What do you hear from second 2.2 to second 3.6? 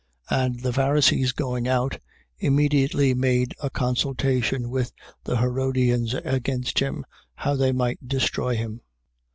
immediately made